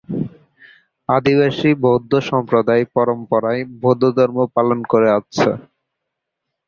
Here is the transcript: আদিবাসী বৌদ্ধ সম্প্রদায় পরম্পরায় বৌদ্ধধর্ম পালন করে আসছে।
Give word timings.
আদিবাসী 1.09 1.69
বৌদ্ধ 1.83 2.11
সম্প্রদায় 2.29 2.83
পরম্পরায় 2.95 3.61
বৌদ্ধধর্ম 3.81 4.37
পালন 4.55 4.79
করে 4.91 5.07
আসছে। 5.17 5.49